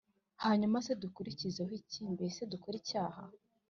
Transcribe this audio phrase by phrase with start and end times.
[0.43, 3.21] Hanyuma se dukurikizeho iki Mbese dukore icyaha